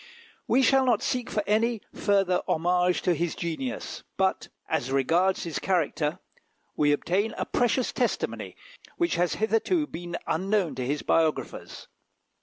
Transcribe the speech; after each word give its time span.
We 0.47 0.63
shall 0.63 0.83
not 0.83 1.03
seek 1.03 1.29
for 1.29 1.43
any 1.45 1.79
further 1.93 2.41
homage 2.47 3.03
to 3.03 3.13
his 3.13 3.35
genius; 3.35 4.01
but, 4.17 4.47
as 4.67 4.91
regards 4.91 5.43
his 5.43 5.59
character, 5.59 6.17
we 6.75 6.91
obtain 6.91 7.35
a 7.37 7.45
precious 7.45 7.91
testimony, 7.91 8.55
which 8.97 9.13
has 9.17 9.35
hitherto 9.35 9.85
been 9.85 10.17
unknown 10.25 10.73
to 10.73 10.85
his 10.87 11.03
biographers. 11.03 11.87